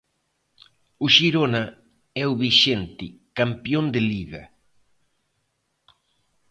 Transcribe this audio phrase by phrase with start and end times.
[1.05, 1.63] O Xirona
[2.21, 3.05] é o vixente
[3.39, 4.43] campión de Liga.